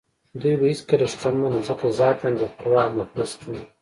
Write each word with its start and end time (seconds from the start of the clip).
دوی 0.41 0.55
به 0.59 0.65
هېڅکله 0.71 1.05
شتمن 1.11 1.35
نه 1.55 1.61
شي 1.65 1.65
ځکه 1.67 1.85
ذاتاً 1.99 2.29
بې 2.39 2.47
پروا 2.57 2.83
او 2.87 2.91
مفلس 2.97 3.31
دي. 3.51 3.59